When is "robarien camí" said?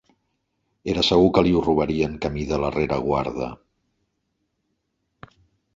1.67-2.47